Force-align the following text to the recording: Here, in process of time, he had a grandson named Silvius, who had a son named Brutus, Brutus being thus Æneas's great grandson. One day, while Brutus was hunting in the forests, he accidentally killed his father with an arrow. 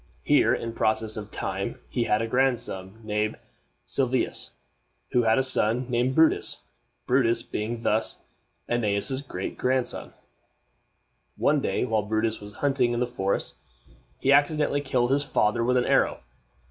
Here, 0.23 0.51
in 0.51 0.73
process 0.73 1.15
of 1.15 1.29
time, 1.29 1.79
he 1.87 2.05
had 2.05 2.23
a 2.23 2.27
grandson 2.27 2.97
named 3.03 3.37
Silvius, 3.85 4.49
who 5.11 5.21
had 5.21 5.37
a 5.37 5.43
son 5.43 5.85
named 5.91 6.15
Brutus, 6.15 6.63
Brutus 7.05 7.43
being 7.43 7.83
thus 7.83 8.23
Æneas's 8.67 9.21
great 9.21 9.59
grandson. 9.59 10.11
One 11.37 11.59
day, 11.61 11.85
while 11.85 12.01
Brutus 12.01 12.39
was 12.41 12.53
hunting 12.65 12.93
in 12.93 12.99
the 12.99 13.05
forests, 13.05 13.59
he 14.19 14.31
accidentally 14.31 14.81
killed 14.81 15.11
his 15.11 15.23
father 15.23 15.63
with 15.63 15.77
an 15.77 15.85
arrow. 15.85 16.21